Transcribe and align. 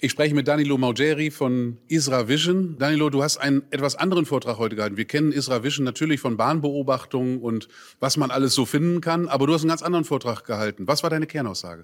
Ich 0.00 0.12
spreche 0.12 0.32
mit 0.32 0.46
Danilo 0.46 0.78
Maugeri 0.78 1.32
von 1.32 1.76
Isra 1.88 2.28
Vision. 2.28 2.76
Danilo, 2.78 3.10
du 3.10 3.20
hast 3.20 3.38
einen 3.38 3.64
etwas 3.72 3.96
anderen 3.96 4.26
Vortrag 4.26 4.56
heute 4.56 4.76
gehalten. 4.76 4.96
Wir 4.96 5.06
kennen 5.06 5.32
Isra 5.32 5.64
Vision 5.64 5.84
natürlich 5.84 6.20
von 6.20 6.36
Bahnbeobachtungen 6.36 7.40
und 7.40 7.68
was 7.98 8.16
man 8.16 8.30
alles 8.30 8.54
so 8.54 8.64
finden 8.64 9.00
kann, 9.00 9.26
aber 9.26 9.48
du 9.48 9.54
hast 9.54 9.62
einen 9.62 9.70
ganz 9.70 9.82
anderen 9.82 10.04
Vortrag 10.04 10.44
gehalten. 10.44 10.86
Was 10.86 11.02
war 11.02 11.10
deine 11.10 11.26
Kernaussage? 11.26 11.82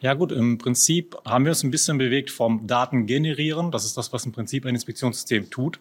Ja 0.00 0.14
gut, 0.14 0.32
im 0.32 0.56
Prinzip 0.56 1.14
haben 1.26 1.44
wir 1.44 1.50
uns 1.50 1.62
ein 1.62 1.70
bisschen 1.70 1.98
bewegt 1.98 2.30
vom 2.30 2.66
Daten 2.66 3.04
generieren, 3.04 3.70
das 3.70 3.84
ist 3.84 3.98
das, 3.98 4.14
was 4.14 4.24
im 4.24 4.32
Prinzip 4.32 4.64
ein 4.64 4.74
Inspektionssystem 4.74 5.50
tut, 5.50 5.78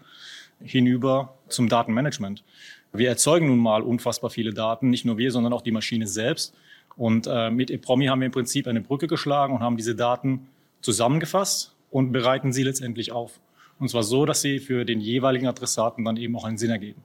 hinüber 0.61 1.37
zum 1.47 1.69
Datenmanagement. 1.69 2.43
Wir 2.91 3.07
erzeugen 3.07 3.47
nun 3.47 3.59
mal 3.59 3.81
unfassbar 3.81 4.29
viele 4.29 4.53
Daten, 4.53 4.89
nicht 4.89 5.05
nur 5.05 5.17
wir, 5.17 5.31
sondern 5.31 5.53
auch 5.53 5.61
die 5.61 5.71
Maschine 5.71 6.05
selbst. 6.05 6.53
Und 6.97 7.27
äh, 7.27 7.49
mit 7.49 7.71
EPROMI 7.71 8.07
haben 8.07 8.19
wir 8.19 8.25
im 8.25 8.33
Prinzip 8.33 8.67
eine 8.67 8.81
Brücke 8.81 9.07
geschlagen 9.07 9.53
und 9.53 9.61
haben 9.61 9.77
diese 9.77 9.95
Daten 9.95 10.47
zusammengefasst 10.81 11.75
und 11.89 12.11
bereiten 12.11 12.51
sie 12.53 12.63
letztendlich 12.63 13.11
auf. 13.11 13.39
Und 13.79 13.89
zwar 13.89 14.03
so, 14.03 14.25
dass 14.25 14.41
sie 14.41 14.59
für 14.59 14.85
den 14.85 14.99
jeweiligen 14.99 15.47
Adressaten 15.47 16.05
dann 16.05 16.17
eben 16.17 16.35
auch 16.35 16.45
einen 16.45 16.57
Sinn 16.57 16.69
ergeben. 16.69 17.03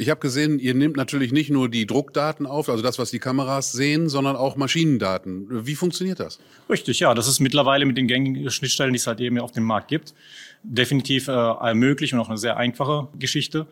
Ich 0.00 0.10
habe 0.10 0.20
gesehen, 0.20 0.60
ihr 0.60 0.74
nehmt 0.74 0.96
natürlich 0.96 1.32
nicht 1.32 1.50
nur 1.50 1.68
die 1.68 1.84
Druckdaten 1.84 2.46
auf, 2.46 2.68
also 2.68 2.84
das, 2.84 3.00
was 3.00 3.10
die 3.10 3.18
Kameras 3.18 3.72
sehen, 3.72 4.08
sondern 4.08 4.36
auch 4.36 4.54
Maschinendaten. 4.54 5.66
Wie 5.66 5.74
funktioniert 5.74 6.20
das? 6.20 6.38
Richtig, 6.70 7.00
ja. 7.00 7.14
Das 7.14 7.26
ist 7.26 7.40
mittlerweile 7.40 7.84
mit 7.84 7.98
den 7.98 8.06
gängigen 8.06 8.48
Schnittstellen, 8.48 8.92
die 8.92 8.98
es 8.98 9.08
halt 9.08 9.18
eben 9.18 9.40
auf 9.40 9.50
dem 9.50 9.64
Markt 9.64 9.88
gibt, 9.88 10.14
definitiv 10.62 11.26
äh, 11.26 11.74
möglich 11.74 12.14
und 12.14 12.20
auch 12.20 12.28
eine 12.28 12.38
sehr 12.38 12.56
einfache 12.56 13.08
Geschichte. 13.18 13.66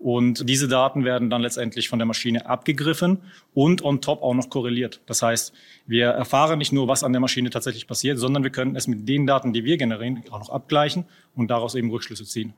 Und 0.00 0.48
diese 0.48 0.66
Daten 0.66 1.04
werden 1.04 1.28
dann 1.28 1.42
letztendlich 1.42 1.90
von 1.90 1.98
der 1.98 2.06
Maschine 2.06 2.46
abgegriffen 2.46 3.18
und 3.52 3.84
on 3.84 4.00
top 4.00 4.22
auch 4.22 4.32
noch 4.32 4.48
korreliert. 4.48 5.02
Das 5.04 5.20
heißt, 5.20 5.52
wir 5.86 6.06
erfahren 6.06 6.58
nicht 6.58 6.72
nur, 6.72 6.88
was 6.88 7.04
an 7.04 7.12
der 7.12 7.20
Maschine 7.20 7.50
tatsächlich 7.50 7.86
passiert, 7.86 8.18
sondern 8.18 8.42
wir 8.42 8.50
können 8.50 8.76
es 8.76 8.86
mit 8.86 9.06
den 9.06 9.26
Daten, 9.26 9.52
die 9.52 9.62
wir 9.64 9.76
generieren, 9.76 10.24
auch 10.30 10.38
noch 10.38 10.48
abgleichen 10.48 11.04
und 11.36 11.50
daraus 11.50 11.74
eben 11.74 11.90
Rückschlüsse 11.90 12.24
ziehen. 12.24 12.54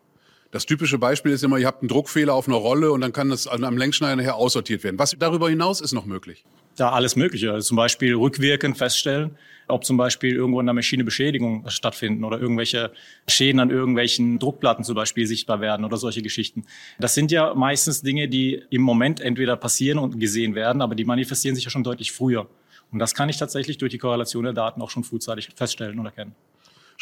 Das 0.53 0.67
typische 0.67 0.99
Beispiel 0.99 1.33
ist 1.33 1.43
immer, 1.43 1.59
ihr 1.59 1.67
habt 1.67 1.83
einen 1.83 1.89
Druckfehler 1.89 2.33
auf 2.33 2.47
einer 2.47 2.59
Rolle 2.59 2.93
und 2.93 3.01
dann 3.01 3.13
kann 3.13 3.31
das 3.31 3.49
am 3.49 3.77
Längsschneider 3.77 4.15
nachher 4.15 4.37
aussortiert 4.37 4.85
werden. 4.85 5.01
Was 5.01 5.17
darüber 5.19 5.51
hinaus 5.51 5.81
ist 5.81 5.95
noch 5.95 6.07
möglich? 6.07 6.45
Da 6.77 6.91
alles 6.91 7.17
Mögliche. 7.17 7.53
Also 7.53 7.69
zum 7.69 7.77
Beispiel 7.77 8.15
rückwirkend 8.15 8.79
feststellen, 8.79 9.37
ob 9.69 9.85
zum 9.85 9.97
Beispiel 9.97 10.35
irgendwo 10.35 10.61
in 10.61 10.67
der 10.67 10.75
Maschine 10.75 11.05
Beschädigungen 11.05 11.69
stattfinden 11.71 12.25
oder 12.25 12.41
irgendwelche 12.41 12.93
Schäden 13.29 13.61
an 13.61 13.71
irgendwelchen 13.71 14.39
Druckplatten 14.39 14.85
zum 14.85 14.95
Beispiel 14.95 15.27
sichtbar 15.27 15.61
werden 15.61 15.85
oder 15.85 15.97
solche 15.97 16.23
Geschichten. 16.23 16.65
Das 16.99 17.15
sind 17.15 17.31
ja 17.31 17.55
meistens 17.55 18.03
Dinge, 18.03 18.29
die 18.29 18.63
im 18.71 18.83
Moment 18.83 19.21
entweder 19.21 19.57
passieren 19.57 19.99
und 19.99 20.19
gesehen 20.19 20.55
werden, 20.55 20.83
aber 20.83 20.95
die 20.95 21.05
manifestieren 21.05 21.55
sich 21.55 21.65
ja 21.65 21.71
schon 21.71 21.85
deutlich 21.85 22.13
früher. 22.13 22.49
Und 22.91 22.99
das 22.99 23.15
kann 23.15 23.29
ich 23.29 23.39
tatsächlich 23.39 23.79
durch 23.79 23.91
die 23.91 23.99
Korrelation 23.99 24.45
der 24.45 24.53
Daten 24.53 24.83
auch 24.83 24.91
schon 24.91 25.05
frühzeitig 25.05 25.49
feststellen 25.55 25.99
und 25.99 26.07
erkennen. 26.07 26.35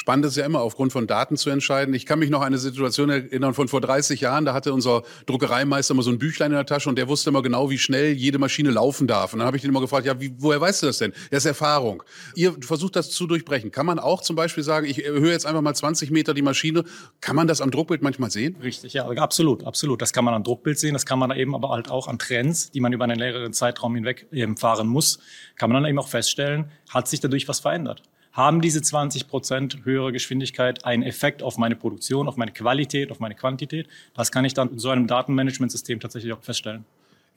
Spannend 0.00 0.24
ist 0.24 0.38
ja 0.38 0.46
immer, 0.46 0.62
aufgrund 0.62 0.92
von 0.92 1.06
Daten 1.06 1.36
zu 1.36 1.50
entscheiden. 1.50 1.92
Ich 1.92 2.06
kann 2.06 2.18
mich 2.18 2.30
noch 2.30 2.40
an 2.40 2.46
eine 2.46 2.56
Situation 2.56 3.10
erinnern 3.10 3.52
von 3.52 3.68
vor 3.68 3.82
30 3.82 4.22
Jahren. 4.22 4.46
Da 4.46 4.54
hatte 4.54 4.72
unser 4.72 5.02
Druckereimeister 5.26 5.92
immer 5.92 6.02
so 6.02 6.10
ein 6.10 6.18
Büchlein 6.18 6.52
in 6.52 6.56
der 6.56 6.64
Tasche 6.64 6.88
und 6.88 6.96
der 6.96 7.06
wusste 7.06 7.28
immer 7.28 7.42
genau, 7.42 7.68
wie 7.68 7.76
schnell 7.76 8.12
jede 8.14 8.38
Maschine 8.38 8.70
laufen 8.70 9.06
darf. 9.06 9.34
Und 9.34 9.40
dann 9.40 9.46
habe 9.46 9.58
ich 9.58 9.62
ihn 9.62 9.68
immer 9.68 9.82
gefragt, 9.82 10.06
ja, 10.06 10.18
wie, 10.18 10.32
woher 10.38 10.58
weißt 10.58 10.82
du 10.82 10.86
das 10.86 10.96
denn? 10.96 11.12
Das 11.30 11.40
ist 11.40 11.44
Erfahrung. 11.44 12.02
Ihr 12.34 12.56
versucht 12.62 12.96
das 12.96 13.10
zu 13.10 13.26
durchbrechen. 13.26 13.72
Kann 13.72 13.84
man 13.84 13.98
auch 13.98 14.22
zum 14.22 14.36
Beispiel 14.36 14.64
sagen, 14.64 14.86
ich 14.86 15.04
erhöhe 15.04 15.32
jetzt 15.32 15.44
einfach 15.44 15.60
mal 15.60 15.74
20 15.74 16.10
Meter 16.10 16.32
die 16.32 16.40
Maschine. 16.40 16.84
Kann 17.20 17.36
man 17.36 17.46
das 17.46 17.60
am 17.60 17.70
Druckbild 17.70 18.00
manchmal 18.00 18.30
sehen? 18.30 18.56
Richtig, 18.62 18.94
ja, 18.94 19.06
absolut, 19.06 19.64
absolut. 19.64 20.00
Das 20.00 20.14
kann 20.14 20.24
man 20.24 20.32
am 20.32 20.44
Druckbild 20.44 20.78
sehen. 20.78 20.94
Das 20.94 21.04
kann 21.04 21.18
man 21.18 21.30
eben 21.32 21.54
aber 21.54 21.68
halt 21.68 21.90
auch 21.90 22.08
an 22.08 22.18
Trends, 22.18 22.70
die 22.70 22.80
man 22.80 22.94
über 22.94 23.04
einen 23.04 23.18
längeren 23.18 23.52
Zeitraum 23.52 23.94
hinweg 23.96 24.28
eben 24.32 24.56
fahren 24.56 24.88
muss, 24.88 25.18
kann 25.56 25.68
man 25.68 25.82
dann 25.82 25.90
eben 25.90 25.98
auch 25.98 26.08
feststellen, 26.08 26.70
hat 26.88 27.06
sich 27.06 27.20
dadurch 27.20 27.46
was 27.48 27.60
verändert 27.60 28.02
haben 28.32 28.60
diese 28.60 28.82
20 28.82 29.28
Prozent 29.28 29.84
höhere 29.84 30.12
Geschwindigkeit 30.12 30.84
einen 30.84 31.02
Effekt 31.02 31.42
auf 31.42 31.58
meine 31.58 31.76
Produktion, 31.76 32.28
auf 32.28 32.36
meine 32.36 32.52
Qualität, 32.52 33.10
auf 33.10 33.20
meine 33.20 33.34
Quantität? 33.34 33.88
Das 34.14 34.30
kann 34.30 34.44
ich 34.44 34.54
dann 34.54 34.70
in 34.70 34.78
so 34.78 34.90
einem 34.90 35.06
Datenmanagementsystem 35.06 36.00
tatsächlich 36.00 36.32
auch 36.32 36.42
feststellen. 36.42 36.84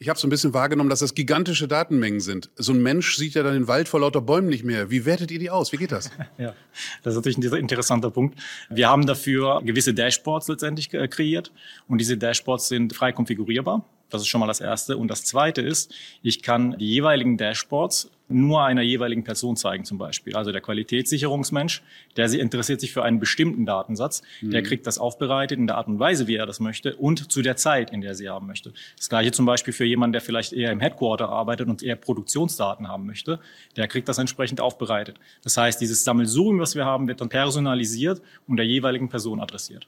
Ich 0.00 0.08
habe 0.08 0.18
so 0.18 0.26
ein 0.26 0.30
bisschen 0.30 0.52
wahrgenommen, 0.52 0.90
dass 0.90 0.98
das 0.98 1.14
gigantische 1.14 1.68
Datenmengen 1.68 2.18
sind. 2.18 2.50
So 2.56 2.72
ein 2.72 2.82
Mensch 2.82 3.16
sieht 3.16 3.34
ja 3.34 3.44
dann 3.44 3.54
den 3.54 3.68
Wald 3.68 3.86
vor 3.86 4.00
lauter 4.00 4.20
Bäumen 4.20 4.48
nicht 4.48 4.64
mehr. 4.64 4.90
Wie 4.90 5.04
wertet 5.04 5.30
ihr 5.30 5.38
die 5.38 5.50
aus? 5.50 5.72
Wie 5.72 5.76
geht 5.76 5.92
das? 5.92 6.10
ja, 6.38 6.52
das 7.04 7.14
ist 7.14 7.24
natürlich 7.24 7.38
ein 7.38 7.60
interessanter 7.60 8.10
Punkt. 8.10 8.38
Wir 8.68 8.88
haben 8.88 9.06
dafür 9.06 9.62
gewisse 9.64 9.94
Dashboards 9.94 10.48
letztendlich 10.48 10.90
kreiert 10.90 11.52
und 11.86 11.98
diese 11.98 12.16
Dashboards 12.16 12.68
sind 12.68 12.92
frei 12.92 13.12
konfigurierbar. 13.12 13.84
Das 14.10 14.22
ist 14.22 14.28
schon 14.28 14.40
mal 14.40 14.46
das 14.46 14.60
Erste. 14.60 14.96
Und 14.96 15.08
das 15.08 15.24
Zweite 15.24 15.62
ist, 15.62 15.94
ich 16.22 16.42
kann 16.42 16.76
die 16.78 16.90
jeweiligen 16.90 17.36
Dashboards 17.36 18.10
nur 18.28 18.64
einer 18.64 18.82
jeweiligen 18.82 19.22
Person 19.22 19.56
zeigen 19.56 19.84
zum 19.84 19.98
Beispiel. 19.98 20.34
Also 20.34 20.50
der 20.50 20.60
Qualitätssicherungsmensch, 20.60 21.82
der 22.16 22.32
interessiert 22.32 22.80
sich 22.80 22.92
für 22.92 23.02
einen 23.02 23.20
bestimmten 23.20 23.66
Datensatz, 23.66 24.22
mhm. 24.40 24.50
der 24.50 24.62
kriegt 24.62 24.86
das 24.86 24.98
aufbereitet 24.98 25.58
in 25.58 25.66
der 25.66 25.76
Art 25.76 25.88
und 25.88 25.98
Weise, 25.98 26.26
wie 26.26 26.36
er 26.36 26.46
das 26.46 26.60
möchte 26.60 26.96
und 26.96 27.30
zu 27.30 27.42
der 27.42 27.56
Zeit, 27.56 27.90
in 27.90 28.00
der 28.00 28.14
sie 28.14 28.28
haben 28.28 28.46
möchte. 28.46 28.72
Das 28.96 29.08
gleiche 29.08 29.32
zum 29.32 29.44
Beispiel 29.44 29.74
für 29.74 29.84
jemanden, 29.84 30.12
der 30.12 30.22
vielleicht 30.22 30.52
eher 30.52 30.72
im 30.72 30.80
Headquarter 30.80 31.28
arbeitet 31.28 31.68
und 31.68 31.82
eher 31.82 31.96
Produktionsdaten 31.96 32.88
haben 32.88 33.06
möchte, 33.06 33.40
der 33.76 33.88
kriegt 33.88 34.08
das 34.08 34.18
entsprechend 34.18 34.60
aufbereitet. 34.60 35.16
Das 35.42 35.56
heißt, 35.56 35.80
dieses 35.80 36.04
Sammelsurium, 36.04 36.60
was 36.60 36.74
wir 36.74 36.86
haben, 36.86 37.08
wird 37.08 37.20
dann 37.20 37.28
personalisiert 37.28 38.22
und 38.48 38.56
der 38.56 38.66
jeweiligen 38.66 39.08
Person 39.08 39.40
adressiert. 39.40 39.86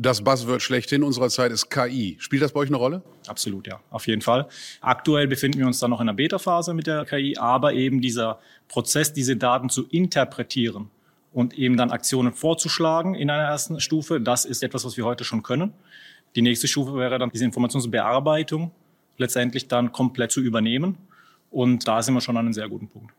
Das 0.00 0.22
Buzzword 0.22 0.62
schlechthin 0.62 1.02
unserer 1.02 1.28
Zeit 1.28 1.50
ist 1.50 1.70
KI. 1.70 2.16
Spielt 2.20 2.40
das 2.40 2.52
bei 2.52 2.60
euch 2.60 2.68
eine 2.68 2.76
Rolle? 2.76 3.02
Absolut, 3.26 3.66
ja, 3.66 3.80
auf 3.90 4.06
jeden 4.06 4.22
Fall. 4.22 4.46
Aktuell 4.80 5.26
befinden 5.26 5.58
wir 5.58 5.66
uns 5.66 5.80
dann 5.80 5.90
noch 5.90 6.00
in 6.00 6.06
der 6.06 6.14
Beta-Phase 6.14 6.72
mit 6.72 6.86
der 6.86 7.04
KI, 7.04 7.36
aber 7.36 7.72
eben 7.72 8.00
dieser 8.00 8.38
Prozess, 8.68 9.12
diese 9.12 9.36
Daten 9.36 9.70
zu 9.70 9.88
interpretieren 9.88 10.88
und 11.32 11.58
eben 11.58 11.76
dann 11.76 11.90
Aktionen 11.90 12.32
vorzuschlagen 12.32 13.16
in 13.16 13.28
einer 13.28 13.42
ersten 13.42 13.80
Stufe, 13.80 14.20
das 14.20 14.44
ist 14.44 14.62
etwas, 14.62 14.84
was 14.84 14.96
wir 14.96 15.04
heute 15.04 15.24
schon 15.24 15.42
können. 15.42 15.72
Die 16.36 16.42
nächste 16.42 16.68
Stufe 16.68 16.94
wäre 16.94 17.18
dann 17.18 17.30
diese 17.30 17.44
Informationsbearbeitung 17.46 18.70
letztendlich 19.16 19.66
dann 19.66 19.90
komplett 19.90 20.30
zu 20.30 20.40
übernehmen. 20.40 20.96
Und 21.50 21.88
da 21.88 22.02
sind 22.02 22.14
wir 22.14 22.20
schon 22.20 22.36
an 22.36 22.46
einem 22.46 22.52
sehr 22.52 22.68
guten 22.68 22.86
Punkt. 22.86 23.12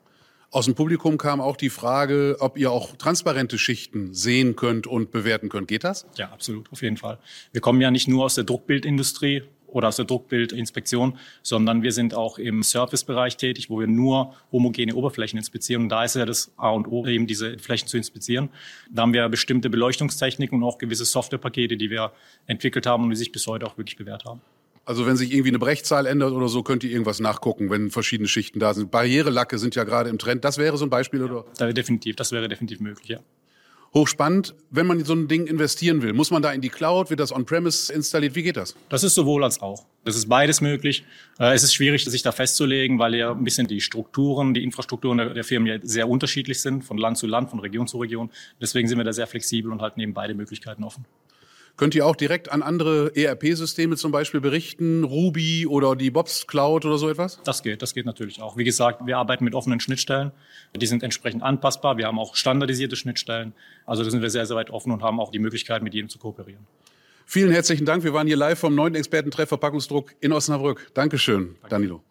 Aus 0.52 0.66
dem 0.66 0.74
Publikum 0.74 1.20
kam 1.20 1.42
auch 1.42 1.58
die 1.58 1.70
Frage, 1.70 2.38
ob 2.40 2.58
ihr 2.58 2.72
auch 2.72 2.96
transparente 2.96 3.60
Schichten 3.60 4.16
sehen 4.16 4.56
könnt 4.56 4.88
und 4.88 5.12
bewerten 5.12 5.48
könnt. 5.48 5.68
Geht 5.68 5.84
das? 5.84 6.08
Ja, 6.18 6.32
absolut, 6.32 6.72
auf 6.72 6.82
jeden 6.82 6.98
Fall. 6.98 7.20
Wir 7.52 7.62
kommen 7.62 7.80
ja 7.82 7.92
nicht 7.92 8.08
nur 8.08 8.26
aus 8.26 8.34
der 8.34 8.46
Druckbildindustrie 8.46 9.44
oder 9.68 9.90
aus 9.90 9.98
der 9.98 10.06
Druckbildinspektion, 10.06 11.20
sondern 11.44 11.84
wir 11.84 11.92
sind 11.92 12.16
auch 12.16 12.40
im 12.40 12.64
Servicebereich 12.64 13.38
tätig, 13.38 13.70
wo 13.70 13.80
wir 13.80 13.86
nur 13.86 14.34
homogene 14.52 14.96
Oberflächen 14.96 15.38
inspizieren. 15.38 15.84
Und 15.84 15.90
da 15.90 16.04
ist 16.04 16.16
ja 16.16 16.26
das 16.26 16.52
A 16.58 16.72
und 16.72 16.88
O, 16.88 17.06
eben 17.06 17.28
diese 17.28 17.60
Flächen 17.60 17.88
zu 17.88 17.98
inspizieren. 17.98 18.50
Da 18.90 19.04
haben 19.04 19.14
wir 19.14 19.30
bestimmte 19.30 19.70
Beleuchtungstechniken 19.70 20.58
und 20.58 20.68
auch 20.68 20.80
gewisse 20.80 21.06
Softwarepakete, 21.06 21.78
die 21.78 21.92
wir 21.92 22.12
entwickelt 22.48 22.88
haben 22.88 23.04
und 23.04 23.12
die 23.12 23.18
sich 23.18 23.32
bis 23.32 23.46
heute 23.46 23.68
auch 23.68 23.78
wirklich 23.78 23.98
bewährt 23.98 24.26
haben. 24.26 24.42
Also 24.90 25.06
wenn 25.06 25.18
sich 25.18 25.32
irgendwie 25.32 25.50
eine 25.50 25.60
Brechzahl 25.60 26.08
ändert 26.08 26.32
oder 26.32 26.50
so, 26.50 26.64
könnt 26.64 26.84
ihr 26.84 26.90
irgendwas 26.90 27.20
nachgucken, 27.20 27.70
wenn 27.70 27.92
verschiedene 27.92 28.28
Schichten 28.28 28.60
da 28.60 28.74
sind. 28.74 28.90
Barrierelacke 28.90 29.60
sind 29.60 29.76
ja 29.76 29.84
gerade 29.84 30.10
im 30.10 30.18
Trend. 30.18 30.44
Das 30.44 30.58
wäre 30.58 30.78
so 30.78 30.86
ein 30.86 30.90
Beispiel, 30.90 31.22
oder? 31.22 31.46
Ja, 31.60 31.72
definitiv, 31.72 32.16
das 32.16 32.32
wäre 32.32 32.50
definitiv 32.50 32.80
möglich, 32.80 33.08
ja. 33.08 33.20
Hochspannend. 33.94 34.56
Wenn 34.72 34.88
man 34.88 34.98
in 34.98 35.06
so 35.06 35.14
ein 35.14 35.28
Ding 35.28 35.46
investieren 35.46 36.02
will, 36.02 36.14
muss 36.14 36.32
man 36.32 36.42
da 36.42 36.52
in 36.52 36.62
die 36.62 36.70
Cloud? 36.70 37.12
Wird 37.12 37.20
das 37.20 37.32
on-premise 37.32 37.94
installiert? 37.94 38.34
Wie 38.34 38.42
geht 38.42 38.58
das? 38.58 38.76
Das 38.90 39.04
ist 39.04 39.14
sowohl 39.14 39.44
als 39.44 39.62
auch. 39.62 39.86
Das 40.06 40.16
ist 40.16 40.28
beides 40.28 40.60
möglich. 40.60 41.04
Äh, 41.38 41.54
es 41.54 41.62
ist 41.62 41.76
schwierig, 41.76 42.04
sich 42.04 42.24
da 42.24 42.32
festzulegen, 42.32 42.98
weil 42.98 43.14
ja 43.14 43.32
ein 43.32 43.44
bisschen 43.44 43.68
die 43.68 43.82
Strukturen, 43.82 44.56
die 44.56 44.64
Infrastrukturen 44.64 45.20
der, 45.20 45.44
Firmen 45.44 45.68
ja 45.68 45.78
sehr 45.84 46.10
unterschiedlich 46.10 46.62
sind, 46.62 46.84
von 46.84 46.98
Land 46.98 47.20
zu 47.20 47.28
Land, 47.28 47.52
von 47.52 47.60
Region 47.60 47.88
zu 47.88 48.00
Region. 48.00 48.32
Deswegen 48.60 48.88
sind 48.88 48.98
wir 48.98 49.06
da 49.06 49.14
sehr 49.14 49.28
flexibel 49.28 49.72
und 49.72 49.84
halten 49.84 50.00
eben 50.00 50.16
beide 50.16 50.34
Möglichkeiten 50.34 50.84
offen. 50.84 51.06
Könnt 51.80 51.96
ihr 51.96 52.06
auch 52.06 52.18
direkt 52.18 52.52
an 52.52 52.62
andere 52.62 53.16
ERP-Systeme 53.16 53.96
zum 53.96 54.12
Beispiel 54.12 54.42
berichten, 54.42 55.06
Ruby 55.06 55.66
oder 55.66 55.96
die 55.96 56.12
Bobs 56.12 56.46
Cloud 56.46 56.84
oder 56.84 56.98
so 56.98 57.08
etwas? 57.08 57.40
Das 57.46 57.64
geht, 57.64 57.82
das 57.82 57.94
geht 57.94 58.06
natürlich 58.06 58.42
auch. 58.42 58.58
Wie 58.58 58.66
gesagt, 58.66 59.06
wir 59.06 59.18
arbeiten 59.18 59.46
mit 59.46 59.56
offenen 59.56 59.80
Schnittstellen. 59.80 60.34
Die 60.76 60.86
sind 60.86 61.04
entsprechend 61.04 61.42
anpassbar. 61.42 61.96
Wir 61.96 62.08
haben 62.08 62.20
auch 62.20 62.36
standardisierte 62.36 62.98
Schnittstellen. 62.98 63.54
Also 63.86 64.04
da 64.04 64.12
sind 64.12 64.22
wir 64.22 64.30
sehr, 64.30 64.46
sehr 64.46 64.58
weit 64.58 64.72
offen 64.72 64.92
und 64.92 65.04
haben 65.04 65.22
auch 65.22 65.32
die 65.32 65.40
Möglichkeit, 65.40 65.82
mit 65.82 65.94
jedem 65.94 66.10
zu 66.10 66.20
kooperieren. 66.20 66.68
Vielen 67.26 67.50
herzlichen 67.50 67.86
Dank. 67.86 68.04
Wir 68.04 68.14
waren 68.14 68.28
hier 68.28 68.36
live 68.36 68.60
vom 68.60 68.76
neunten 68.76 68.98
Expertentreff 68.98 69.48
Verpackungsdruck 69.48 70.14
in 70.20 70.34
Osnabrück. 70.34 70.92
Dankeschön, 70.94 71.56
Danke. 71.62 71.70
Danilo. 71.70 72.04